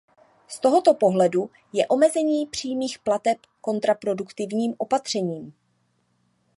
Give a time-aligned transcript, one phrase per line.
[0.47, 5.53] Z tohoto pohledu je omezení přímých plateb kontraproduktivním opatřením.